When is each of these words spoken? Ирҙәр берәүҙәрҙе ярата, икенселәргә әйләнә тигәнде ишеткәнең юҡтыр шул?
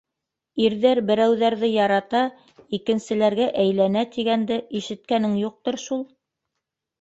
Ирҙәр 0.67 0.99
берәүҙәрҙе 1.09 1.69
ярата, 1.73 2.21
икенселәргә 2.77 3.51
әйләнә 3.65 4.05
тигәнде 4.17 4.59
ишеткәнең 4.81 5.37
юҡтыр 5.43 5.79
шул? 5.85 6.03